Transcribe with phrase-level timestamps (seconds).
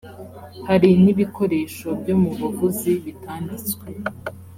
[0.67, 3.87] hari n’ibikoresho byo mu buvuzi bitanditswe